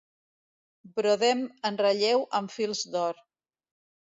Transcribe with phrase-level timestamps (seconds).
[0.95, 3.25] Brodem en relleu amb fils d'or.